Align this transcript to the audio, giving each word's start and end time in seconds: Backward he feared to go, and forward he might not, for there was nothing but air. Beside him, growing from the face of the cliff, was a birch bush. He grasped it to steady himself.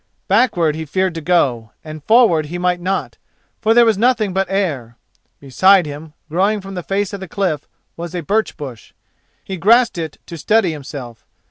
Backward 0.27 0.73
he 0.75 0.83
feared 0.83 1.13
to 1.13 1.21
go, 1.21 1.73
and 1.83 2.03
forward 2.03 2.47
he 2.47 2.57
might 2.57 2.81
not, 2.81 3.19
for 3.61 3.75
there 3.75 3.85
was 3.85 3.99
nothing 3.99 4.33
but 4.33 4.49
air. 4.49 4.97
Beside 5.39 5.85
him, 5.85 6.13
growing 6.27 6.59
from 6.59 6.73
the 6.73 6.81
face 6.81 7.13
of 7.13 7.19
the 7.19 7.27
cliff, 7.27 7.67
was 7.95 8.15
a 8.15 8.21
birch 8.21 8.57
bush. 8.57 8.93
He 9.43 9.57
grasped 9.57 9.99
it 9.99 10.17
to 10.25 10.39
steady 10.39 10.71
himself. 10.71 11.23